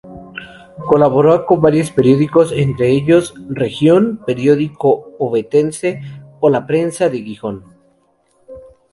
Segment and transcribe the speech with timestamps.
[0.87, 6.01] Colaboró con varios periódicos, entre ellos "Región", periódico ovetense,
[6.39, 7.57] o "La Prensa" de Gijón.